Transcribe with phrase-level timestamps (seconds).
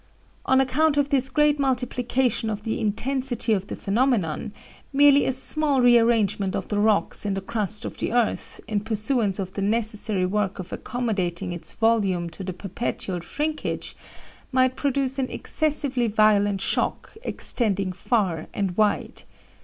[0.47, 4.51] On account of this great multiplication of the intensity of the phenomenon,
[4.91, 9.37] merely a small rearrangement of the rocks in the crust of the earth, in pursuance
[9.37, 13.95] of the necessary work of accommodating its volume to the perpetual shrinkage,
[14.51, 19.21] might produce an excessively violent shock, extending far and wide.